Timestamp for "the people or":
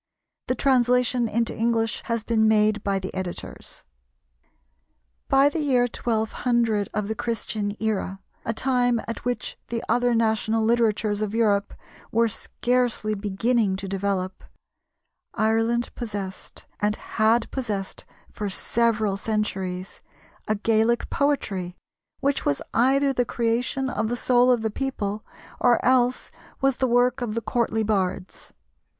24.63-25.77